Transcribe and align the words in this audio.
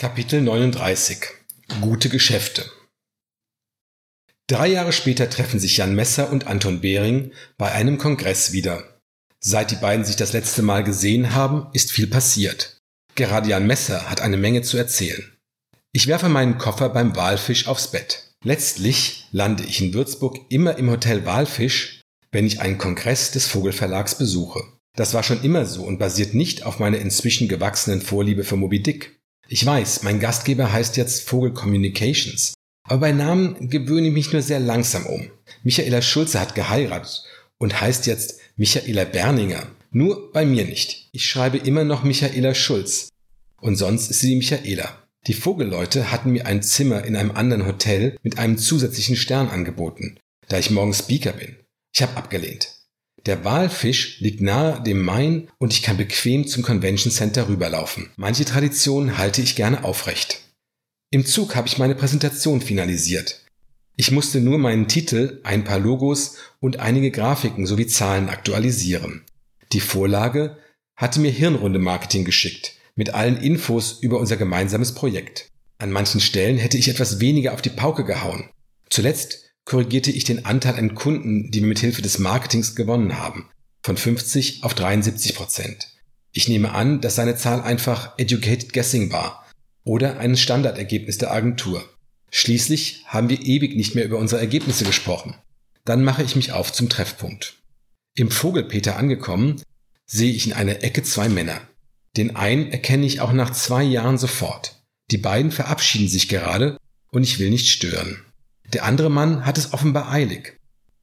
Kapitel 0.00 0.40
39 0.40 1.18
Gute 1.82 2.08
Geschäfte 2.08 2.64
Drei 4.46 4.68
Jahre 4.68 4.94
später 4.94 5.28
treffen 5.28 5.60
sich 5.60 5.76
Jan 5.76 5.94
Messer 5.94 6.32
und 6.32 6.46
Anton 6.46 6.80
Behring 6.80 7.32
bei 7.58 7.70
einem 7.72 7.98
Kongress 7.98 8.52
wieder. 8.52 8.98
Seit 9.40 9.70
die 9.70 9.76
beiden 9.76 10.06
sich 10.06 10.16
das 10.16 10.32
letzte 10.32 10.62
Mal 10.62 10.84
gesehen 10.84 11.34
haben, 11.34 11.66
ist 11.74 11.92
viel 11.92 12.06
passiert. 12.06 12.78
Gerade 13.14 13.50
Jan 13.50 13.66
Messer 13.66 14.08
hat 14.08 14.22
eine 14.22 14.38
Menge 14.38 14.62
zu 14.62 14.78
erzählen. 14.78 15.36
Ich 15.92 16.06
werfe 16.06 16.30
meinen 16.30 16.56
Koffer 16.56 16.88
beim 16.88 17.14
Walfisch 17.14 17.66
aufs 17.66 17.90
Bett. 17.90 18.32
Letztlich 18.42 19.26
lande 19.32 19.64
ich 19.64 19.82
in 19.82 19.92
Würzburg 19.92 20.38
immer 20.48 20.78
im 20.78 20.88
Hotel 20.88 21.26
Walfisch, 21.26 22.00
wenn 22.32 22.46
ich 22.46 22.62
einen 22.62 22.78
Kongress 22.78 23.32
des 23.32 23.46
Vogelverlags 23.48 24.14
besuche. 24.14 24.62
Das 24.96 25.12
war 25.12 25.22
schon 25.22 25.42
immer 25.42 25.66
so 25.66 25.84
und 25.84 25.98
basiert 25.98 26.32
nicht 26.32 26.62
auf 26.62 26.78
meiner 26.78 27.00
inzwischen 27.00 27.48
gewachsenen 27.48 28.00
Vorliebe 28.00 28.44
für 28.44 28.56
Moby 28.56 28.82
Dick. 28.82 29.19
Ich 29.52 29.66
weiß, 29.66 30.04
mein 30.04 30.20
Gastgeber 30.20 30.72
heißt 30.72 30.96
jetzt 30.96 31.28
Vogel 31.28 31.52
Communications. 31.52 32.54
Aber 32.84 33.00
bei 33.00 33.10
Namen 33.10 33.68
gewöhne 33.68 34.06
ich 34.06 34.14
mich 34.14 34.32
nur 34.32 34.42
sehr 34.42 34.60
langsam 34.60 35.06
um. 35.06 35.28
Michaela 35.64 36.02
Schulze 36.02 36.38
hat 36.38 36.54
geheiratet 36.54 37.24
und 37.58 37.80
heißt 37.80 38.06
jetzt 38.06 38.38
Michaela 38.56 39.04
Berninger. 39.04 39.66
Nur 39.90 40.30
bei 40.30 40.46
mir 40.46 40.64
nicht. 40.64 41.08
Ich 41.10 41.26
schreibe 41.26 41.58
immer 41.58 41.82
noch 41.82 42.04
Michaela 42.04 42.54
Schulz. 42.54 43.08
Und 43.60 43.74
sonst 43.74 44.08
ist 44.08 44.20
sie 44.20 44.28
die 44.28 44.36
Michaela. 44.36 45.02
Die 45.26 45.34
Vogelleute 45.34 46.12
hatten 46.12 46.30
mir 46.30 46.46
ein 46.46 46.62
Zimmer 46.62 47.04
in 47.04 47.16
einem 47.16 47.32
anderen 47.32 47.66
Hotel 47.66 48.16
mit 48.22 48.38
einem 48.38 48.56
zusätzlichen 48.56 49.16
Stern 49.16 49.48
angeboten, 49.48 50.20
da 50.46 50.60
ich 50.60 50.70
morgen 50.70 50.94
Speaker 50.94 51.32
bin. 51.32 51.56
Ich 51.92 52.02
habe 52.02 52.16
abgelehnt. 52.16 52.79
Der 53.26 53.44
Walfisch 53.44 54.20
liegt 54.20 54.40
nahe 54.40 54.82
dem 54.82 55.02
Main 55.02 55.48
und 55.58 55.72
ich 55.72 55.82
kann 55.82 55.96
bequem 55.96 56.46
zum 56.46 56.62
Convention 56.62 57.12
Center 57.12 57.48
rüberlaufen. 57.48 58.10
Manche 58.16 58.44
Traditionen 58.44 59.18
halte 59.18 59.42
ich 59.42 59.56
gerne 59.56 59.84
aufrecht. 59.84 60.40
Im 61.10 61.26
Zug 61.26 61.54
habe 61.54 61.68
ich 61.68 61.78
meine 61.78 61.94
Präsentation 61.94 62.60
finalisiert. 62.60 63.44
Ich 63.96 64.10
musste 64.10 64.40
nur 64.40 64.58
meinen 64.58 64.88
Titel, 64.88 65.40
ein 65.42 65.64
paar 65.64 65.78
Logos 65.78 66.36
und 66.60 66.78
einige 66.78 67.10
Grafiken 67.10 67.66
sowie 67.66 67.86
Zahlen 67.86 68.30
aktualisieren. 68.30 69.22
Die 69.72 69.80
Vorlage 69.80 70.56
hatte 70.96 71.20
mir 71.20 71.30
Hirnrunde 71.30 71.78
Marketing 71.78 72.24
geschickt, 72.24 72.74
mit 72.94 73.12
allen 73.12 73.36
Infos 73.36 73.98
über 74.00 74.18
unser 74.18 74.36
gemeinsames 74.36 74.94
Projekt. 74.94 75.48
An 75.78 75.90
manchen 75.90 76.20
Stellen 76.20 76.58
hätte 76.58 76.78
ich 76.78 76.88
etwas 76.88 77.20
weniger 77.20 77.52
auf 77.52 77.62
die 77.62 77.70
Pauke 77.70 78.04
gehauen. 78.04 78.48
Zuletzt 78.88 79.49
korrigierte 79.70 80.10
ich 80.10 80.24
den 80.24 80.46
Anteil 80.46 80.74
an 80.74 80.96
Kunden, 80.96 81.52
die 81.52 81.60
wir 81.60 81.68
mit 81.68 81.78
Hilfe 81.78 82.02
des 82.02 82.18
Marketings 82.18 82.74
gewonnen 82.74 83.18
haben, 83.18 83.48
von 83.84 83.96
50 83.96 84.64
auf 84.64 84.74
73 84.74 85.36
Prozent. 85.36 85.92
Ich 86.32 86.48
nehme 86.48 86.72
an, 86.72 87.00
dass 87.00 87.14
seine 87.14 87.36
Zahl 87.36 87.62
einfach 87.62 88.18
Educated 88.18 88.72
Guessing 88.72 89.12
war 89.12 89.48
oder 89.84 90.18
ein 90.18 90.36
Standardergebnis 90.36 91.18
der 91.18 91.30
Agentur. 91.30 91.88
Schließlich 92.32 93.04
haben 93.06 93.28
wir 93.28 93.40
ewig 93.40 93.76
nicht 93.76 93.94
mehr 93.94 94.04
über 94.04 94.18
unsere 94.18 94.40
Ergebnisse 94.40 94.84
gesprochen. 94.84 95.36
Dann 95.84 96.02
mache 96.02 96.24
ich 96.24 96.34
mich 96.34 96.50
auf 96.50 96.72
zum 96.72 96.88
Treffpunkt. 96.88 97.62
Im 98.16 98.32
Vogelpeter 98.32 98.96
angekommen, 98.96 99.62
sehe 100.04 100.32
ich 100.32 100.48
in 100.48 100.52
einer 100.52 100.82
Ecke 100.82 101.04
zwei 101.04 101.28
Männer. 101.28 101.60
Den 102.16 102.34
einen 102.34 102.72
erkenne 102.72 103.06
ich 103.06 103.20
auch 103.20 103.32
nach 103.32 103.52
zwei 103.52 103.84
Jahren 103.84 104.18
sofort. 104.18 104.82
Die 105.12 105.18
beiden 105.18 105.52
verabschieden 105.52 106.08
sich 106.08 106.28
gerade 106.28 106.76
und 107.12 107.22
ich 107.22 107.38
will 107.38 107.50
nicht 107.50 107.68
stören. 107.68 108.24
Der 108.72 108.84
andere 108.84 109.10
Mann 109.10 109.44
hat 109.44 109.58
es 109.58 109.72
offenbar 109.72 110.12
eilig. 110.12 110.56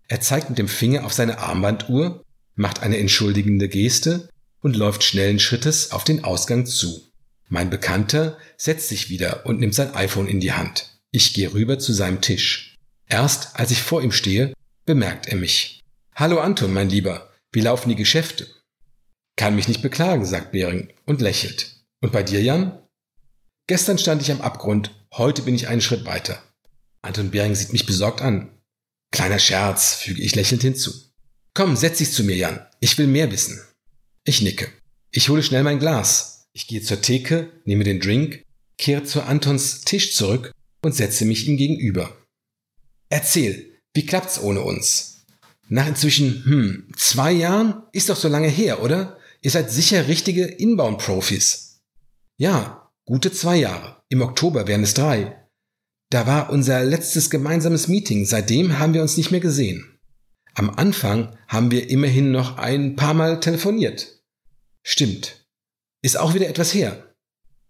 Er 0.07 0.21
zeigt 0.21 0.49
mit 0.49 0.57
dem 0.57 0.69
Finger 0.69 1.05
auf 1.05 1.11
seine 1.11 1.39
Armbanduhr, 1.39 2.23
macht 2.55 2.81
eine 2.81 2.97
entschuldigende 2.97 3.67
Geste 3.67 4.29
und 4.61 4.77
läuft 4.77 5.03
schnellen 5.03 5.37
Schrittes 5.37 5.91
auf 5.91 6.05
den 6.05 6.23
Ausgang 6.23 6.65
zu. 6.65 7.11
Mein 7.49 7.69
Bekannter 7.69 8.37
setzt 8.55 8.87
sich 8.87 9.09
wieder 9.09 9.45
und 9.45 9.59
nimmt 9.59 9.75
sein 9.75 9.93
iPhone 9.95 10.27
in 10.27 10.39
die 10.39 10.53
Hand. 10.53 10.97
Ich 11.11 11.33
gehe 11.33 11.53
rüber 11.53 11.77
zu 11.77 11.91
seinem 11.91 12.21
Tisch. 12.21 12.75
Erst 13.05 13.59
als 13.59 13.71
ich 13.71 13.81
vor 13.81 14.01
ihm 14.01 14.13
stehe, 14.13 14.53
bemerkt 14.85 15.27
er 15.27 15.35
mich. 15.35 15.81
Hallo 16.15 16.39
Anton, 16.39 16.73
mein 16.73 16.89
Lieber, 16.89 17.29
wie 17.51 17.61
laufen 17.61 17.89
die 17.89 17.95
Geschäfte? 17.95 18.47
Kann 19.35 19.55
mich 19.55 19.67
nicht 19.67 19.81
beklagen, 19.81 20.25
sagt 20.25 20.53
Behring 20.53 20.93
und 21.05 21.21
lächelt. 21.21 21.83
Und 21.99 22.13
bei 22.13 22.23
dir, 22.23 22.41
Jan? 22.41 22.79
Gestern 23.67 23.97
stand 23.97 24.21
ich 24.21 24.31
am 24.31 24.39
Abgrund, 24.39 24.91
heute 25.13 25.41
bin 25.41 25.53
ich 25.53 25.67
einen 25.67 25.81
Schritt 25.81 26.05
weiter. 26.05 26.41
Anton 27.07 27.31
Bering 27.31 27.55
sieht 27.55 27.73
mich 27.73 27.85
besorgt 27.85 28.21
an. 28.21 28.49
Kleiner 29.11 29.39
Scherz, 29.39 29.95
füge 29.95 30.21
ich 30.21 30.35
lächelnd 30.35 30.61
hinzu. 30.61 30.91
Komm, 31.53 31.75
setz 31.75 31.97
dich 31.97 32.11
zu 32.11 32.23
mir, 32.23 32.35
Jan. 32.35 32.59
Ich 32.79 32.97
will 32.97 33.07
mehr 33.07 33.31
wissen. 33.31 33.59
Ich 34.25 34.41
nicke. 34.41 34.69
Ich 35.11 35.29
hole 35.29 35.41
schnell 35.41 35.63
mein 35.63 35.79
Glas. 35.79 36.49
Ich 36.53 36.67
gehe 36.67 36.81
zur 36.81 37.01
Theke, 37.01 37.51
nehme 37.65 37.83
den 37.83 37.99
Drink, 37.99 38.43
kehre 38.77 39.03
zu 39.03 39.23
Antons 39.23 39.81
Tisch 39.81 40.13
zurück 40.13 40.51
und 40.81 40.93
setze 40.93 41.25
mich 41.25 41.47
ihm 41.47 41.57
gegenüber. 41.57 42.15
Erzähl, 43.09 43.79
wie 43.93 44.05
klappt's 44.05 44.39
ohne 44.39 44.61
uns? 44.61 45.25
Nach 45.69 45.87
inzwischen, 45.87 46.43
hm, 46.45 46.91
zwei 46.95 47.31
Jahren? 47.31 47.83
Ist 47.91 48.09
doch 48.09 48.15
so 48.15 48.27
lange 48.27 48.49
her, 48.49 48.83
oder? 48.83 49.17
Ihr 49.41 49.51
seid 49.51 49.71
sicher 49.71 50.07
richtige 50.07 50.45
Inbound-Profis. 50.45 51.79
Ja, 52.37 52.91
gute 53.05 53.31
zwei 53.31 53.57
Jahre. 53.57 54.01
Im 54.09 54.21
Oktober 54.21 54.67
wären 54.67 54.83
es 54.83 54.93
drei. 54.93 55.46
Da 56.09 56.25
war 56.25 56.49
unser 56.49 56.83
letztes 56.83 57.29
gemeinsames 57.29 57.87
Meeting. 57.87 58.25
Seitdem 58.25 58.79
haben 58.79 58.93
wir 58.93 59.01
uns 59.01 59.17
nicht 59.17 59.31
mehr 59.31 59.41
gesehen. 59.41 59.99
Am 60.53 60.69
Anfang 60.69 61.35
haben 61.47 61.69
wir 61.69 61.89
immerhin 61.89 62.31
noch 62.31 62.57
ein 62.57 62.95
paar 62.95 63.13
Mal 63.13 63.39
telefoniert. 63.39 64.21
Stimmt. 64.83 65.45
Ist 66.01 66.17
auch 66.17 66.33
wieder 66.33 66.47
etwas 66.47 66.73
her. 66.73 67.13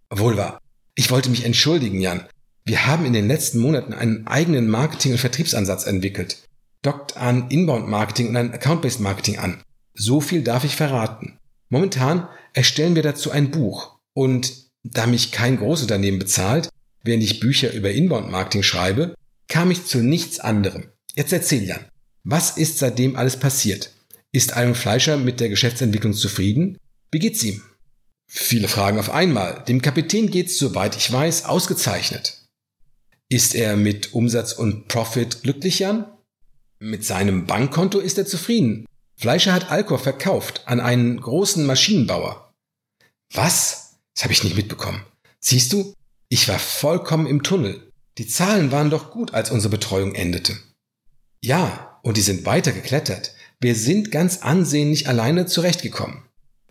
Wohl 0.10 0.38
wahr. 0.38 0.60
Ich 0.96 1.10
wollte 1.10 1.30
mich 1.30 1.46
entschuldigen, 1.46 2.00
Jan. 2.00 2.28
Wir 2.64 2.86
haben 2.86 3.06
in 3.06 3.14
den 3.14 3.28
letzten 3.28 3.60
Monaten 3.60 3.94
einen 3.94 4.28
eigenen 4.28 4.70
Marketing- 4.70 5.14
und 5.14 5.18
Vertriebsansatz 5.18 5.88
entwickelt. 5.88 6.44
Dockt 6.82 7.18
an 7.18 7.50
Inbound-Marketing 7.50 8.30
und 8.30 8.38
an 8.38 8.52
Account-Based 8.52 9.00
Marketing 9.00 9.40
an. 9.40 9.64
So 9.94 10.22
viel 10.22 10.44
darf 10.44 10.64
ich 10.64 10.76
verraten. 10.76 11.40
Momentan 11.70 12.28
erstellen 12.54 12.96
wir 12.96 13.04
dazu 13.04 13.32
ein 13.32 13.52
Buch. 13.52 13.98
Und 14.14 14.68
da 14.84 15.08
mich 15.08 15.32
kein 15.32 15.58
Großunternehmen 15.58 16.20
bezahlt, 16.20 16.70
während 17.08 17.24
ich 17.24 17.40
Bücher 17.40 17.74
über 17.74 17.90
Inbound-Marketing 17.90 18.62
schreibe, 18.62 19.16
kam 19.48 19.72
ich 19.72 19.86
zu 19.86 20.00
nichts 20.00 20.40
anderem. 20.40 20.92
Jetzt 21.16 21.34
erzähl 21.34 21.64
Jan, 21.64 21.86
was 22.24 22.58
ist 22.58 22.78
seitdem 22.78 23.16
alles 23.16 23.38
passiert? 23.38 23.92
Ist 24.32 24.54
Iron 24.56 24.76
Fleischer 24.76 25.18
mit 25.18 25.40
der 25.40 25.50
Geschäftsentwicklung 25.50 26.14
zufrieden? 26.14 26.78
Wie 27.12 27.20
geht's 27.20 27.44
ihm? 27.44 27.64
Viele 28.28 28.68
Fragen 28.68 29.00
auf 29.00 29.10
einmal. 29.10 29.64
Dem 29.68 29.82
Kapitän 29.82 30.30
geht's, 30.30 30.60
soweit 30.60 30.96
ich 30.98 31.12
weiß, 31.12 31.46
ausgezeichnet. 31.46 32.44
Ist 33.30 33.56
er 33.56 33.78
mit 33.78 34.14
Umsatz 34.14 34.54
und 34.54 34.88
Profit 34.88 35.44
glücklich, 35.44 35.80
Jan? 35.80 36.06
Mit 36.80 37.06
seinem 37.06 37.48
Bankkonto 37.48 38.00
ist 38.00 38.18
er 38.18 38.26
zufrieden. 38.26 38.86
Fleischer 39.16 39.54
hat 39.54 39.72
Alkor 39.72 39.98
verkauft 39.98 40.62
an 40.66 40.80
einen 40.80 41.20
großen 41.20 41.66
Maschinenbauer. 41.66 42.54
Was? 43.34 43.98
Das 44.14 44.24
habe 44.24 44.34
ich 44.34 44.44
nicht 44.44 44.56
mitbekommen. 44.56 45.04
Siehst 45.40 45.74
du, 45.74 45.94
ich 46.30 46.48
war 46.48 46.60
vollkommen 46.60 47.28
im 47.28 47.44
Tunnel. 47.44 47.92
Die 48.18 48.28
Zahlen 48.28 48.72
waren 48.72 48.90
doch 48.90 49.12
gut, 49.12 49.34
als 49.34 49.52
unsere 49.52 49.72
Betreuung 49.72 50.16
endete. 50.16 50.58
Ja, 51.42 52.00
und 52.04 52.18
die 52.18 52.22
sind 52.22 52.46
weiter 52.46 52.72
geklettert. 52.72 53.34
Wir 53.60 53.76
sind 53.76 54.12
ganz 54.12 54.38
ansehnlich 54.38 55.08
alleine 55.08 55.46
zurechtgekommen. 55.46 56.24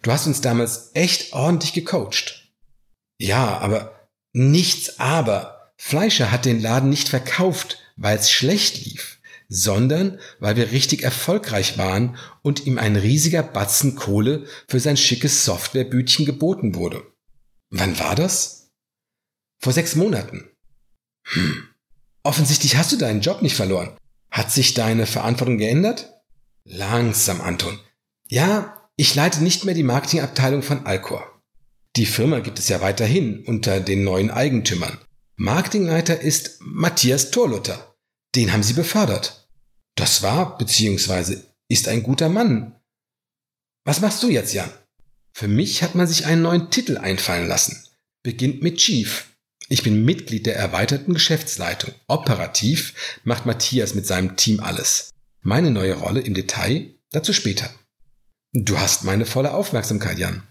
Du 0.02 0.12
hast 0.12 0.26
uns 0.26 0.40
damals 0.40 0.90
echt 0.94 1.32
ordentlich 1.32 1.72
gecoacht. 1.72 2.52
Ja, 3.18 3.58
aber 3.58 4.08
nichts 4.32 5.00
aber. 5.00 5.72
Fleischer 5.76 6.30
hat 6.30 6.44
den 6.44 6.60
Laden 6.60 6.90
nicht 6.90 7.08
verkauft, 7.08 7.78
weil 7.96 8.18
es 8.18 8.30
schlecht 8.30 8.84
lief, 8.84 9.18
sondern 9.48 10.18
weil 10.38 10.56
wir 10.56 10.72
richtig 10.72 11.02
erfolgreich 11.02 11.78
waren 11.78 12.16
und 12.42 12.66
ihm 12.66 12.78
ein 12.78 12.96
riesiger 12.96 13.42
Batzen 13.42 13.94
Kohle 13.94 14.46
für 14.68 14.80
sein 14.80 14.96
schickes 14.96 15.44
Softwarebütchen 15.44 16.26
geboten 16.26 16.74
wurde. 16.74 17.02
Wann 17.70 17.98
war 17.98 18.14
das? 18.14 18.65
Vor 19.58 19.72
sechs 19.72 19.94
Monaten. 19.96 20.50
Hm. 21.24 21.68
Offensichtlich 22.22 22.76
hast 22.76 22.92
du 22.92 22.96
deinen 22.96 23.20
Job 23.20 23.42
nicht 23.42 23.54
verloren. 23.54 23.96
Hat 24.30 24.50
sich 24.50 24.74
deine 24.74 25.06
Verantwortung 25.06 25.58
geändert? 25.58 26.12
Langsam, 26.64 27.40
Anton. 27.40 27.78
Ja, 28.28 28.88
ich 28.96 29.14
leite 29.14 29.42
nicht 29.42 29.64
mehr 29.64 29.74
die 29.74 29.82
Marketingabteilung 29.82 30.62
von 30.62 30.86
Alcor. 30.86 31.40
Die 31.96 32.06
Firma 32.06 32.40
gibt 32.40 32.58
es 32.58 32.68
ja 32.68 32.80
weiterhin 32.80 33.44
unter 33.44 33.80
den 33.80 34.04
neuen 34.04 34.30
Eigentümern. 34.30 34.98
Marketingleiter 35.36 36.20
ist 36.20 36.58
Matthias 36.60 37.30
Torlutter. 37.30 37.94
Den 38.34 38.52
haben 38.52 38.62
sie 38.62 38.74
befördert. 38.74 39.48
Das 39.94 40.22
war 40.22 40.58
bzw. 40.58 41.38
ist 41.68 41.88
ein 41.88 42.02
guter 42.02 42.28
Mann. 42.28 42.74
Was 43.84 44.00
machst 44.00 44.22
du 44.22 44.28
jetzt, 44.28 44.52
Jan? 44.52 44.70
Für 45.32 45.48
mich 45.48 45.82
hat 45.82 45.94
man 45.94 46.06
sich 46.06 46.26
einen 46.26 46.42
neuen 46.42 46.70
Titel 46.70 46.98
einfallen 46.98 47.46
lassen. 47.46 47.82
Beginnt 48.22 48.62
mit 48.62 48.78
Chief. 48.78 49.35
Ich 49.68 49.82
bin 49.82 50.04
Mitglied 50.04 50.46
der 50.46 50.56
erweiterten 50.56 51.12
Geschäftsleitung. 51.12 51.92
Operativ 52.06 52.94
macht 53.24 53.46
Matthias 53.46 53.94
mit 53.94 54.06
seinem 54.06 54.36
Team 54.36 54.60
alles. 54.60 55.10
Meine 55.42 55.70
neue 55.70 55.94
Rolle 55.94 56.20
im 56.20 56.34
Detail 56.34 56.94
dazu 57.10 57.32
später. 57.32 57.68
Du 58.52 58.78
hast 58.78 59.04
meine 59.04 59.26
volle 59.26 59.52
Aufmerksamkeit, 59.52 60.18
Jan. 60.18 60.44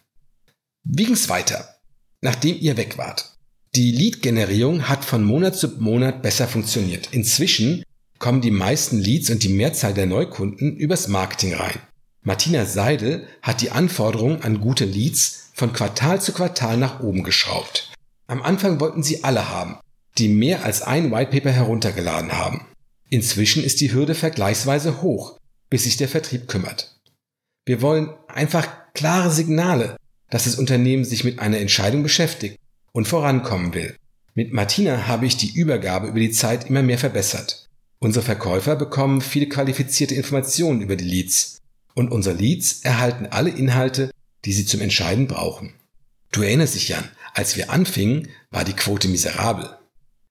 Wie 0.84 1.06
ging's 1.06 1.30
weiter, 1.30 1.80
nachdem 2.22 2.60
ihr 2.60 2.78
weg 2.78 2.98
wart? 2.98 3.38
Die 3.74 3.92
Lead-Generierung 3.92 4.88
hat 4.88 5.04
von 5.04 5.24
Monat 5.24 5.56
zu 5.56 5.70
Monat 5.80 6.22
besser 6.22 6.48
funktioniert. 6.48 7.10
Inzwischen 7.12 7.84
kommen 8.20 8.42
die 8.42 8.52
meisten 8.52 9.00
Leads 9.00 9.30
und 9.30 9.44
die 9.44 9.50
Mehrzahl 9.50 9.94
der 9.94 10.06
Neukunden 10.06 10.76
übers 10.76 11.08
Marketing 11.08 11.56
rein. 11.56 11.80
Martina 12.22 12.66
Seidel 12.66 13.28
hat 13.42 13.62
die 13.62 13.72
Anforderungen 13.72 14.42
an 14.42 14.60
gute 14.60 14.86
Leads 14.86 15.52
von 15.54 15.74
Quartal 15.74 16.22
zu 16.22 16.34
Quartal 16.34 16.78
nach 16.78 17.00
oben 17.00 17.24
geschraubt. 17.24 17.95
Am 18.28 18.42
Anfang 18.42 18.80
wollten 18.80 19.04
sie 19.04 19.24
alle 19.24 19.50
haben, 19.50 19.78
die 20.18 20.28
mehr 20.28 20.64
als 20.64 20.82
ein 20.82 21.12
Whitepaper 21.12 21.52
heruntergeladen 21.52 22.32
haben. 22.32 22.66
Inzwischen 23.10 23.64
ist 23.64 23.82
die 23.82 23.94
Hürde 23.94 24.16
vergleichsweise 24.16 25.02
hoch, 25.02 25.38
bis 25.70 25.84
sich 25.84 25.98
der 25.98 26.10
Vertrieb 26.10 26.48
kümmert. 26.48 27.00
Wir 27.66 27.82
wollen 27.82 28.10
einfach 28.28 28.68
klare 28.94 29.32
Signale, 29.32 29.98
dass 30.30 30.46
das 30.46 30.56
Unternehmen 30.56 31.06
sich 31.06 31.24
mit 31.24 31.40
einer 31.40 31.60
Entscheidung 31.60 32.04
beschäftigt 32.04 32.58
und 32.92 33.08
vorankommen 33.08 33.74
will. 33.74 33.96
Mit 34.34 34.54
Martina 34.54 35.08
habe 35.08 35.26
ich 35.26 35.38
die 35.38 35.54
Übergabe 35.54 36.08
über 36.08 36.20
die 36.20 36.32
Zeit 36.32 36.70
immer 36.70 36.82
mehr 36.82 36.98
verbessert. 36.98 37.68
Unsere 38.00 38.26
Verkäufer 38.26 38.76
bekommen 38.76 39.22
viele 39.22 39.48
qualifizierte 39.48 40.16
Informationen 40.16 40.82
über 40.82 40.96
die 40.96 41.06
Leads 41.06 41.60
und 41.94 42.12
unsere 42.12 42.36
Leads 42.36 42.82
erhalten 42.82 43.28
alle 43.28 43.50
Inhalte, 43.50 44.12
die 44.44 44.54
sie 44.54 44.66
zum 44.66 44.82
Entscheiden 44.82 45.28
brauchen. 45.28 45.74
Du 46.32 46.42
erinnerst 46.42 46.76
dich, 46.76 46.90
Jan, 46.90 47.10
als 47.36 47.58
wir 47.58 47.70
anfingen, 47.70 48.30
war 48.50 48.64
die 48.64 48.74
Quote 48.74 49.08
miserabel. 49.10 49.78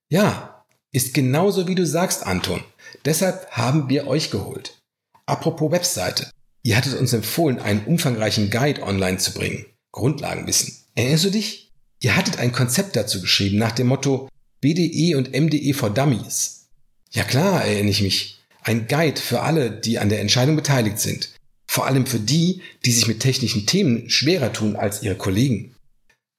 Ja, 0.09 0.65
ist 0.91 1.13
genauso 1.13 1.69
wie 1.69 1.75
du 1.75 1.87
sagst, 1.87 2.27
Anton. 2.27 2.65
Deshalb 3.05 3.51
haben 3.51 3.89
wir 3.89 4.07
euch 4.07 4.31
geholt. 4.31 4.81
Apropos 5.27 5.71
Webseite. 5.71 6.31
Ihr 6.63 6.77
hattet 6.77 6.99
uns 6.99 7.13
empfohlen, 7.13 7.59
einen 7.59 7.85
umfangreichen 7.85 8.51
Guide 8.51 8.83
online 8.83 9.19
zu 9.19 9.35
bringen. 9.35 9.67
Grundlagenwissen. 9.93 10.79
Erinnerst 10.95 11.25
du 11.25 11.31
dich? 11.31 11.73
Ihr 12.01 12.17
hattet 12.17 12.39
ein 12.39 12.53
Konzept 12.53 12.97
dazu 12.97 13.21
geschrieben 13.21 13.59
nach 13.59 13.73
dem 13.73 13.89
Motto 13.89 14.29
BDE 14.61 15.17
und 15.17 15.33
MDE 15.39 15.75
for 15.75 15.91
Dummies. 15.91 16.69
Ja 17.11 17.25
klar, 17.25 17.65
erinnere 17.65 17.91
ich 17.91 18.03
mich. 18.03 18.39
Ein 18.63 18.87
Guide 18.89 19.21
für 19.21 19.43
alle, 19.43 19.71
die 19.71 19.99
an 19.99 20.09
der 20.09 20.21
Entscheidung 20.21 20.57
beteiligt 20.57 20.99
sind. 20.99 21.35
Vor 21.67 21.87
allem 21.87 22.07
für 22.07 22.19
die, 22.19 22.63
die 22.85 22.93
sich 22.93 23.07
mit 23.07 23.21
technischen 23.21 23.67
Themen 23.67 24.09
schwerer 24.09 24.53
tun 24.53 24.77
als 24.77 25.03
ihre 25.03 25.17
Kollegen. 25.17 25.74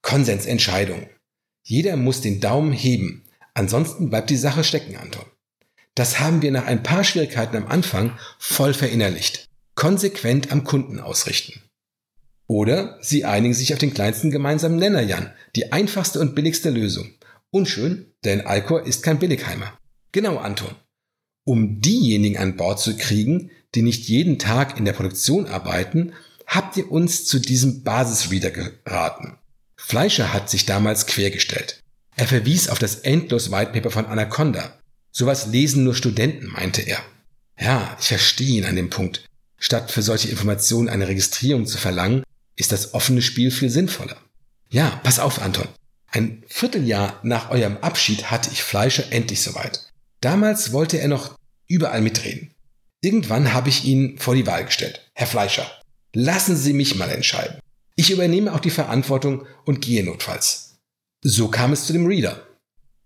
Konsensentscheidung. 0.06 1.10
Jeder 1.64 1.98
muss 1.98 2.22
den 2.22 2.40
Daumen 2.40 2.72
heben. 2.72 3.24
Ansonsten 3.56 4.12
bleibt 4.12 4.30
die 4.30 4.38
Sache 4.38 4.64
stecken, 4.64 4.96
Anton. 4.98 5.26
Das 5.96 6.20
haben 6.20 6.44
wir 6.44 6.52
nach 6.52 6.68
ein 6.68 6.84
paar 6.84 7.04
Schwierigkeiten 7.04 7.58
am 7.58 7.66
Anfang 7.66 8.16
voll 8.38 8.76
verinnerlicht. 8.76 9.50
Konsequent 9.74 10.52
am 10.52 10.64
Kunden 10.64 11.00
ausrichten. 11.00 11.60
Oder 12.46 13.00
Sie 13.02 13.26
einigen 13.26 13.56
sich 13.56 13.74
auf 13.74 13.80
den 13.80 13.96
kleinsten 13.96 14.30
gemeinsamen 14.30 14.78
Nenner, 14.78 15.02
Jan. 15.02 15.34
Die 15.56 15.72
einfachste 15.72 16.20
und 16.20 16.36
billigste 16.36 16.70
Lösung. 16.70 17.10
Unschön, 17.50 18.14
denn 18.24 18.46
Alcor 18.46 18.86
ist 18.86 19.02
kein 19.02 19.18
Billigheimer. 19.18 19.76
Genau, 20.12 20.38
Anton. 20.38 20.76
Um 21.46 21.82
diejenigen 21.82 22.38
an 22.38 22.58
Bord 22.58 22.80
zu 22.80 22.96
kriegen, 22.96 23.50
die 23.74 23.82
nicht 23.82 24.08
jeden 24.08 24.38
Tag 24.38 24.78
in 24.78 24.86
der 24.86 24.94
Produktion 24.94 25.48
arbeiten, 25.48 26.14
habt 26.46 26.78
ihr 26.78 26.92
uns 26.92 27.26
zu 27.26 27.40
diesem 27.40 27.82
Basisreader 27.84 28.52
geraten. 28.52 29.40
Fleischer 29.88 30.34
hat 30.34 30.50
sich 30.50 30.66
damals 30.66 31.06
quergestellt. 31.06 31.80
Er 32.16 32.28
verwies 32.28 32.70
auf 32.70 32.80
das 32.80 32.96
endlos 32.96 33.52
Whitepaper 33.52 33.92
von 33.92 34.08
Anaconda. 34.08 34.80
Sowas 35.12 35.46
lesen 35.46 35.84
nur 35.84 35.94
Studenten, 35.94 36.48
meinte 36.48 36.82
er. 36.82 36.98
Ja, 37.60 37.96
ich 38.00 38.08
verstehe 38.08 38.58
ihn 38.58 38.66
an 38.66 38.76
dem 38.76 38.90
Punkt. 38.90 39.26
Statt 39.60 39.92
für 39.92 40.02
solche 40.02 40.30
Informationen 40.30 40.90
eine 40.90 41.08
Registrierung 41.08 41.68
zu 41.68 41.78
verlangen, 41.78 42.24
ist 42.56 42.72
das 42.72 42.96
offene 42.96 43.22
Spiel 43.22 43.52
viel 43.52 43.70
sinnvoller. 43.70 44.18
Ja, 44.70 45.00
pass 45.04 45.20
auf, 45.20 45.40
Anton. 45.40 45.68
Ein 46.08 46.44
Vierteljahr 46.48 47.20
nach 47.22 47.52
eurem 47.52 47.78
Abschied 47.78 48.32
hatte 48.32 48.50
ich 48.52 48.64
Fleischer 48.64 49.12
endlich 49.12 49.44
soweit. 49.44 49.92
Damals 50.20 50.72
wollte 50.72 50.98
er 50.98 51.10
noch 51.10 51.36
überall 51.68 52.02
mitreden. 52.02 52.56
Irgendwann 53.02 53.54
habe 53.54 53.70
ich 53.70 53.86
ihn 53.86 54.18
vor 54.18 54.34
die 54.34 54.48
Wahl 54.48 54.66
gestellt. 54.66 55.12
Herr 55.14 55.28
Fleischer, 55.28 55.70
lassen 56.14 56.58
Sie 56.58 56.74
mich 56.74 56.96
mal 56.96 57.12
entscheiden. 57.12 57.60
Ich 57.96 58.12
übernehme 58.12 58.54
auch 58.54 58.60
die 58.60 58.70
Verantwortung 58.70 59.46
und 59.66 59.82
gehe 59.82 60.04
notfalls. 60.04 60.78
So 61.24 61.48
kam 61.48 61.72
es 61.72 61.86
zu 61.86 61.94
dem 61.94 62.06
Reader. 62.06 62.46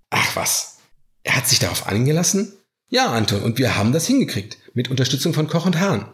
Ach 0.09 0.35
was. 0.35 0.77
Er 1.23 1.35
hat 1.35 1.47
sich 1.47 1.59
darauf 1.59 1.87
eingelassen? 1.87 2.53
Ja, 2.89 3.11
Anton, 3.11 3.43
und 3.43 3.57
wir 3.59 3.75
haben 3.75 3.91
das 3.91 4.07
hingekriegt, 4.07 4.57
mit 4.73 4.89
Unterstützung 4.89 5.33
von 5.33 5.47
Koch 5.47 5.65
und 5.65 5.79
Hahn. 5.79 6.11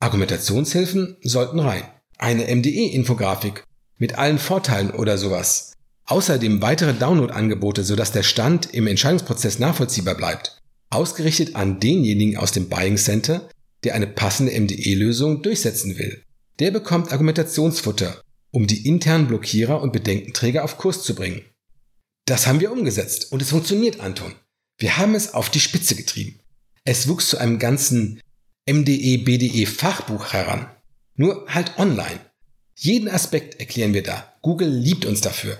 Argumentationshilfen 0.00 1.16
sollten 1.22 1.58
rein. 1.58 1.84
Eine 2.18 2.54
MDE-Infografik 2.54 3.64
mit 3.96 4.18
allen 4.18 4.38
Vorteilen 4.38 4.90
oder 4.90 5.16
sowas. 5.16 5.72
Außerdem 6.04 6.60
weitere 6.60 6.92
Download-Angebote, 6.92 7.82
sodass 7.82 8.12
der 8.12 8.22
Stand 8.22 8.74
im 8.74 8.86
Entscheidungsprozess 8.86 9.58
nachvollziehbar 9.58 10.14
bleibt 10.14 10.60
ausgerichtet 10.90 11.56
an 11.56 11.80
denjenigen 11.80 12.36
aus 12.36 12.52
dem 12.52 12.68
Buying 12.68 12.96
Center, 12.96 13.48
der 13.84 13.94
eine 13.94 14.06
passende 14.06 14.58
MDE-Lösung 14.58 15.42
durchsetzen 15.42 15.98
will. 15.98 16.22
Der 16.58 16.70
bekommt 16.70 17.12
Argumentationsfutter, 17.12 18.22
um 18.50 18.66
die 18.66 18.86
internen 18.86 19.28
Blockierer 19.28 19.82
und 19.82 19.92
Bedenkenträger 19.92 20.64
auf 20.64 20.78
Kurs 20.78 21.02
zu 21.02 21.14
bringen. 21.14 21.42
Das 22.24 22.46
haben 22.46 22.60
wir 22.60 22.72
umgesetzt 22.72 23.30
und 23.30 23.42
es 23.42 23.50
funktioniert, 23.50 24.00
Anton. 24.00 24.34
Wir 24.78 24.96
haben 24.96 25.14
es 25.14 25.34
auf 25.34 25.50
die 25.50 25.60
Spitze 25.60 25.94
getrieben. 25.94 26.40
Es 26.84 27.08
wuchs 27.08 27.28
zu 27.28 27.38
einem 27.38 27.58
ganzen 27.58 28.20
MDE, 28.68 29.18
BDE 29.18 29.66
Fachbuch 29.66 30.32
heran. 30.32 30.68
Nur 31.14 31.46
halt 31.48 31.78
online. 31.78 32.20
Jeden 32.74 33.08
Aspekt 33.08 33.60
erklären 33.60 33.94
wir 33.94 34.02
da. 34.02 34.34
Google 34.42 34.68
liebt 34.68 35.04
uns 35.04 35.20
dafür. 35.20 35.58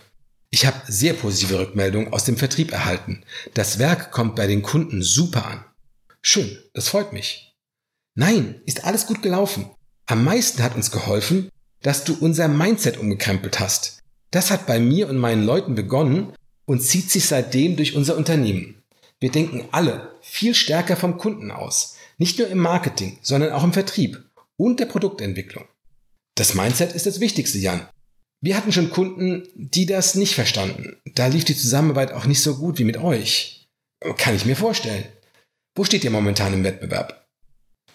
Ich 0.50 0.66
habe 0.66 0.80
sehr 0.88 1.14
positive 1.14 1.58
Rückmeldungen 1.58 2.12
aus 2.12 2.24
dem 2.24 2.36
Vertrieb 2.36 2.72
erhalten. 2.72 3.22
Das 3.54 3.78
Werk 3.78 4.10
kommt 4.10 4.36
bei 4.36 4.46
den 4.46 4.62
Kunden 4.62 5.02
super 5.02 5.46
an. 5.46 5.64
Schön, 6.22 6.58
das 6.72 6.88
freut 6.88 7.12
mich. 7.12 7.56
Nein, 8.14 8.60
ist 8.66 8.84
alles 8.84 9.06
gut 9.06 9.22
gelaufen. 9.22 9.70
Am 10.08 10.22
meisten 10.22 10.62
hat 10.62 10.76
uns 10.76 10.92
geholfen, 10.92 11.48
dass 11.82 12.04
du 12.04 12.16
unser 12.20 12.46
Mindset 12.46 12.96
umgekrempelt 12.96 13.58
hast. 13.58 13.98
Das 14.30 14.52
hat 14.52 14.66
bei 14.66 14.78
mir 14.78 15.08
und 15.08 15.18
meinen 15.18 15.44
Leuten 15.44 15.74
begonnen 15.74 16.32
und 16.64 16.80
zieht 16.80 17.10
sich 17.10 17.26
seitdem 17.26 17.76
durch 17.76 17.96
unser 17.96 18.16
Unternehmen. 18.16 18.82
Wir 19.18 19.32
denken 19.32 19.66
alle 19.72 20.14
viel 20.22 20.54
stärker 20.54 20.96
vom 20.96 21.18
Kunden 21.18 21.50
aus. 21.50 21.96
Nicht 22.18 22.38
nur 22.38 22.48
im 22.48 22.58
Marketing, 22.58 23.18
sondern 23.20 23.52
auch 23.52 23.64
im 23.64 23.72
Vertrieb 23.72 24.22
und 24.56 24.78
der 24.78 24.86
Produktentwicklung. 24.86 25.64
Das 26.36 26.54
Mindset 26.54 26.92
ist 26.92 27.06
das 27.06 27.18
Wichtigste, 27.18 27.58
Jan. 27.58 27.88
Wir 28.40 28.56
hatten 28.56 28.70
schon 28.70 28.90
Kunden, 28.90 29.48
die 29.56 29.86
das 29.86 30.14
nicht 30.14 30.34
verstanden. 30.34 30.98
Da 31.14 31.26
lief 31.26 31.44
die 31.44 31.56
Zusammenarbeit 31.56 32.12
auch 32.12 32.26
nicht 32.26 32.42
so 32.42 32.58
gut 32.58 32.78
wie 32.78 32.84
mit 32.84 32.98
euch. 32.98 33.66
Kann 34.18 34.36
ich 34.36 34.44
mir 34.46 34.56
vorstellen. 34.56 35.04
Wo 35.74 35.82
steht 35.82 36.04
ihr 36.04 36.10
momentan 36.10 36.52
im 36.52 36.62
Wettbewerb? 36.62 37.26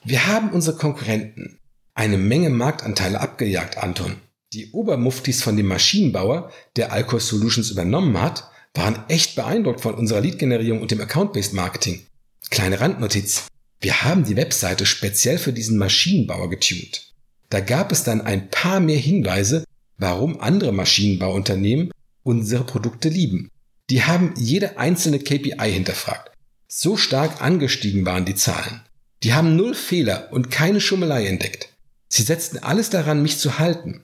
Wir 0.03 0.27
haben 0.27 0.49
unsere 0.51 0.75
Konkurrenten 0.75 1.60
eine 2.01 2.17
Menge 2.17 2.49
Marktanteile 2.49 3.21
abgejagt, 3.21 3.77
Anton. 3.77 4.15
Die 4.53 4.71
Obermuftis 4.71 5.43
von 5.43 5.55
dem 5.55 5.67
Maschinenbauer, 5.67 6.51
der 6.75 6.91
Alcor 6.91 7.19
Solutions 7.19 7.69
übernommen 7.69 8.19
hat, 8.19 8.49
waren 8.73 9.03
echt 9.07 9.35
beeindruckt 9.35 9.81
von 9.81 9.93
unserer 9.93 10.21
Lead-Generierung 10.21 10.81
und 10.81 10.89
dem 10.89 10.99
Account-Based 10.99 11.53
Marketing. 11.53 12.01
Kleine 12.49 12.81
Randnotiz. 12.81 13.45
Wir 13.79 14.01
haben 14.01 14.23
die 14.23 14.35
Webseite 14.35 14.87
speziell 14.87 15.37
für 15.37 15.53
diesen 15.53 15.77
Maschinenbauer 15.77 16.49
getuned. 16.49 17.13
Da 17.51 17.59
gab 17.59 17.91
es 17.91 18.03
dann 18.03 18.21
ein 18.21 18.49
paar 18.49 18.79
mehr 18.79 18.97
Hinweise, 18.97 19.63
warum 19.99 20.41
andere 20.41 20.71
Maschinenbauunternehmen 20.71 21.91
unsere 22.23 22.63
Produkte 22.63 23.09
lieben. 23.09 23.51
Die 23.91 24.01
haben 24.01 24.33
jede 24.37 24.79
einzelne 24.79 25.19
KPI 25.19 25.71
hinterfragt. 25.71 26.31
So 26.67 26.97
stark 26.97 27.43
angestiegen 27.43 28.07
waren 28.07 28.25
die 28.25 28.33
Zahlen. 28.33 28.81
Die 29.21 29.33
haben 29.33 29.55
null 29.55 29.75
Fehler 29.75 30.29
und 30.31 30.49
keine 30.49 30.81
Schummelei 30.81 31.27
entdeckt. 31.27 31.70
Sie 32.13 32.23
setzten 32.23 32.59
alles 32.59 32.89
daran, 32.89 33.21
mich 33.21 33.37
zu 33.39 33.57
halten. 33.57 34.03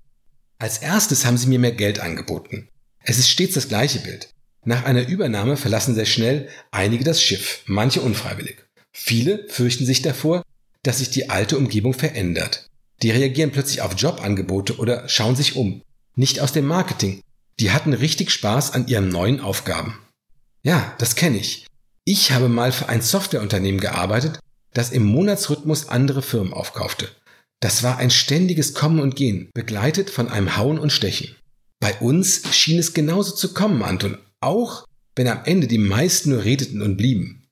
Als 0.60 0.78
erstes 0.78 1.26
haben 1.26 1.38
sie 1.38 1.48
mir 1.48 1.60
mehr 1.60 1.74
Geld 1.74 2.00
angeboten. 2.00 2.70
Es 3.04 3.20
ist 3.20 3.30
stets 3.30 3.56
das 3.56 3.68
gleiche 3.68 4.00
Bild. 4.00 4.30
Nach 4.64 4.86
einer 4.86 5.08
Übernahme 5.08 5.58
verlassen 5.58 5.94
sehr 5.94 6.06
schnell 6.06 6.48
einige 6.72 7.04
das 7.04 7.22
Schiff, 7.22 7.64
manche 7.66 8.02
unfreiwillig. 8.02 8.58
Viele 8.94 9.46
fürchten 9.50 9.86
sich 9.86 10.02
davor, 10.02 10.42
dass 10.84 11.00
sich 11.00 11.10
die 11.10 11.30
alte 11.30 11.58
Umgebung 11.58 11.94
verändert. 11.94 12.68
Die 13.02 13.12
reagieren 13.12 13.52
plötzlich 13.52 13.82
auf 13.82 13.94
Jobangebote 13.98 14.78
oder 14.78 15.08
schauen 15.10 15.36
sich 15.36 15.56
um 15.56 15.82
nicht 16.16 16.40
aus 16.40 16.54
dem 16.54 16.66
Marketing. 16.66 17.22
Die 17.60 17.72
hatten 17.72 17.94
richtig 17.94 18.32
Spaß 18.32 18.74
an 18.74 18.88
ihren 18.88 19.10
neuen 19.10 19.42
Aufgaben. 19.42 20.00
Ja, 20.64 20.96
das 20.98 21.16
kenne 21.16 21.38
ich. 21.38 21.68
Ich 22.06 22.32
habe 22.32 22.48
mal 22.48 22.72
für 22.72 22.88
ein 22.88 23.02
Softwareunternehmen 23.02 23.82
gearbeitet, 23.82 24.40
das 24.74 24.92
im 24.92 25.04
Monatsrhythmus 25.04 25.90
andere 25.90 26.22
Firmen 26.22 26.54
aufkaufte. 26.54 27.10
Das 27.60 27.82
war 27.82 27.98
ein 27.98 28.12
ständiges 28.12 28.74
Kommen 28.74 29.00
und 29.00 29.16
Gehen, 29.16 29.50
begleitet 29.54 30.10
von 30.10 30.30
einem 30.30 30.58
Hauen 30.58 30.78
und 30.78 30.92
Stechen. 30.92 31.36
Bei 31.80 31.96
uns 31.96 32.44
schien 32.56 32.78
es 32.78 32.94
genauso 32.94 33.36
zu 33.36 33.54
kommen, 33.54 33.82
Anton, 33.84 34.18
auch 34.40 34.86
wenn 35.16 35.28
am 35.28 35.44
Ende 35.46 35.68
die 35.68 35.80
meisten 35.80 36.30
nur 36.30 36.44
redeten 36.44 36.82
und 36.82 36.98
blieben. 36.98 37.48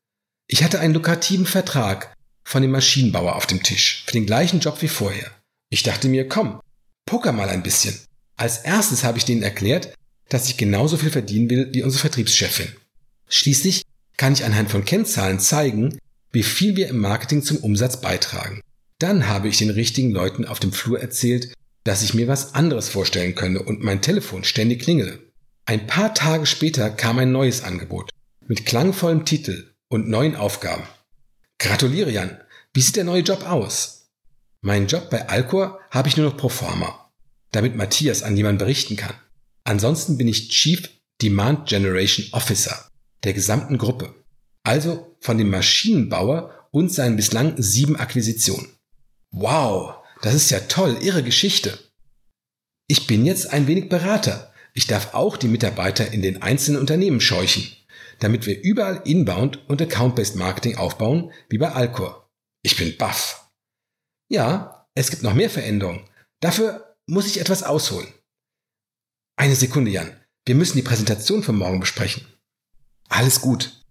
Ich 0.47 0.63
hatte 0.63 0.79
einen 0.79 0.93
lukrativen 0.93 1.47
Vertrag 1.47 2.13
von 2.43 2.61
dem 2.61 2.71
Maschinenbauer 2.71 3.35
auf 3.35 3.47
dem 3.47 3.63
Tisch, 3.63 4.03
für 4.05 4.11
den 4.11 4.27
gleichen 4.27 4.59
Job 4.59 4.81
wie 4.81 4.87
vorher. 4.87 5.31
Ich 5.69 5.81
dachte 5.81 6.07
mir, 6.07 6.27
komm, 6.27 6.59
poker 7.05 7.31
mal 7.31 7.49
ein 7.49 7.63
bisschen. 7.63 7.99
Als 8.37 8.59
erstes 8.59 9.03
habe 9.03 9.17
ich 9.17 9.25
denen 9.25 9.41
erklärt, 9.41 9.95
dass 10.29 10.47
ich 10.47 10.57
genauso 10.57 10.97
viel 10.97 11.09
verdienen 11.09 11.49
will 11.49 11.69
wie 11.73 11.81
unsere 11.81 12.01
Vertriebschefin. 12.01 12.67
Schließlich 13.27 13.83
kann 14.17 14.33
ich 14.33 14.45
anhand 14.45 14.69
von 14.69 14.85
Kennzahlen 14.85 15.39
zeigen, 15.39 15.97
wie 16.31 16.43
viel 16.43 16.75
wir 16.75 16.89
im 16.89 16.99
Marketing 16.99 17.43
zum 17.43 17.57
Umsatz 17.57 18.01
beitragen. 18.01 18.61
Dann 18.99 19.27
habe 19.27 19.47
ich 19.49 19.57
den 19.57 19.69
richtigen 19.69 20.11
Leuten 20.11 20.45
auf 20.45 20.59
dem 20.59 20.71
Flur 20.71 20.99
erzählt, 20.99 21.53
dass 21.83 22.01
ich 22.01 22.13
mir 22.13 22.27
was 22.27 22.55
anderes 22.55 22.89
vorstellen 22.89 23.35
könne 23.35 23.61
und 23.61 23.83
mein 23.83 24.01
Telefon 24.01 24.43
ständig 24.43 24.81
klingele. 24.81 25.19
Ein 25.65 25.87
paar 25.87 26.13
Tage 26.13 26.45
später 26.45 26.89
kam 26.89 27.19
ein 27.19 27.31
neues 27.31 27.63
Angebot 27.63 28.11
mit 28.47 28.65
klangvollem 28.65 29.25
Titel 29.25 29.73
und 29.87 30.07
neuen 30.07 30.35
Aufgaben. 30.35 30.83
Gratuliere 31.57 32.11
Jan, 32.11 32.39
wie 32.73 32.81
sieht 32.81 32.95
der 32.95 33.03
neue 33.03 33.21
Job 33.21 33.49
aus? 33.49 34.07
Mein 34.61 34.87
Job 34.87 35.09
bei 35.09 35.27
Alcor 35.27 35.79
habe 35.91 36.07
ich 36.07 36.17
nur 36.17 36.27
noch 36.29 36.37
pro 36.37 36.49
forma, 36.49 37.11
damit 37.51 37.75
Matthias 37.75 38.23
an 38.23 38.37
jemanden 38.37 38.59
berichten 38.59 38.95
kann. 38.95 39.13
Ansonsten 39.63 40.17
bin 40.17 40.27
ich 40.27 40.49
Chief 40.49 40.89
Demand 41.21 41.67
Generation 41.67 42.27
Officer 42.31 42.89
der 43.23 43.33
gesamten 43.33 43.77
Gruppe, 43.77 44.13
also 44.63 45.15
von 45.19 45.37
dem 45.37 45.49
Maschinenbauer 45.49 46.67
und 46.71 46.93
seinen 46.93 47.15
bislang 47.15 47.55
sieben 47.57 47.95
Akquisitionen. 47.95 48.74
Wow, 49.37 49.95
das 50.21 50.33
ist 50.33 50.49
ja 50.49 50.61
toll, 50.61 50.97
irre 51.01 51.21
Geschichte. 51.21 51.77
Ich 52.87 53.05
bin 53.05 53.25
jetzt 53.25 53.51
ein 53.51 53.67
wenig 53.67 53.89
Berater. 53.89 54.53
Ich 54.73 54.87
darf 54.87 55.13
auch 55.13 55.35
die 55.35 55.49
Mitarbeiter 55.49 56.13
in 56.13 56.21
den 56.21 56.41
einzelnen 56.41 56.79
Unternehmen 56.79 57.19
scheuchen, 57.19 57.67
damit 58.19 58.45
wir 58.45 58.63
überall 58.63 59.01
Inbound 59.03 59.67
und 59.67 59.81
Account-Based 59.81 60.37
Marketing 60.37 60.77
aufbauen, 60.77 61.33
wie 61.49 61.57
bei 61.57 61.69
Alcor. 61.69 62.31
Ich 62.63 62.77
bin 62.77 62.95
baff. 62.95 63.51
Ja, 64.29 64.87
es 64.95 65.09
gibt 65.09 65.21
noch 65.21 65.33
mehr 65.33 65.49
Veränderungen. 65.49 66.07
Dafür 66.39 66.95
muss 67.05 67.27
ich 67.27 67.41
etwas 67.41 67.63
ausholen. 67.63 68.07
Eine 69.35 69.55
Sekunde, 69.57 69.91
Jan. 69.91 70.15
Wir 70.45 70.55
müssen 70.55 70.77
die 70.77 70.81
Präsentation 70.81 71.43
von 71.43 71.57
morgen 71.57 71.81
besprechen. 71.81 72.25
Alles 73.09 73.41
gut. 73.41 73.81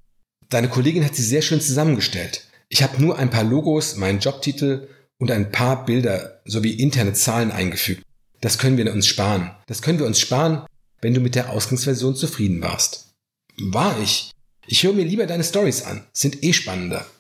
Deine 0.49 0.71
Kollegin 0.71 1.05
hat 1.05 1.15
sie 1.15 1.23
sehr 1.23 1.43
schön 1.43 1.61
zusammengestellt. 1.61 2.49
Ich 2.71 2.83
habe 2.83 3.01
nur 3.01 3.19
ein 3.19 3.29
paar 3.29 3.45
Logos, 3.45 3.97
meinen 3.97 4.21
Jobtitel 4.21 4.89
und 5.19 5.31
ein 5.31 5.53
paar 5.53 5.85
Bilder 5.85 6.41
sowie 6.45 6.73
interne 6.73 7.13
Zahlen 7.13 7.51
eingefügt. 7.51 8.03
Das 8.41 8.59
können 8.59 8.77
wir 8.77 8.93
uns 8.93 9.07
sparen. 9.07 9.53
Das 9.67 9.81
können 9.81 9.99
wir 9.99 10.07
uns 10.07 10.21
sparen, 10.21 10.67
wenn 11.01 11.15
du 11.15 11.21
mit 11.21 11.35
der 11.35 11.51
Ausgangsversion 11.51 12.17
zufrieden 12.17 12.61
warst. 12.61 13.15
War 13.59 13.99
ich. 14.01 14.31
Ich 14.67 14.83
höre 14.83 14.93
mir 14.93 15.05
lieber 15.05 15.27
deine 15.27 15.45
Stories 15.45 15.83
an. 15.83 16.07
Sind 16.13 16.43
eh 16.43 16.53
spannender. 16.53 17.07